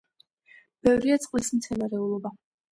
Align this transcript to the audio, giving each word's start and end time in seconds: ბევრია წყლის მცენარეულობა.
ბევრია 0.87 1.19
წყლის 1.27 1.53
მცენარეულობა. 1.59 2.37